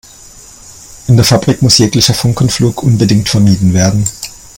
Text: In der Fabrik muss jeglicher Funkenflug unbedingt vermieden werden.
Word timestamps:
In 1.09 1.15
der 1.15 1.23
Fabrik 1.23 1.61
muss 1.61 1.77
jeglicher 1.77 2.15
Funkenflug 2.15 2.81
unbedingt 2.81 3.29
vermieden 3.29 3.71
werden. 3.75 4.03